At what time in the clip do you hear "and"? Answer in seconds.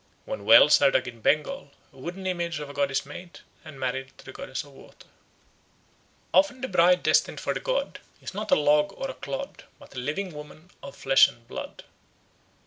3.63-3.79, 11.27-11.47